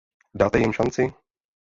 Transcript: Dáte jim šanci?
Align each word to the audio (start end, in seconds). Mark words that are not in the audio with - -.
Dáte 0.33 0.57
jim 0.59 0.73
šanci? 0.73 1.13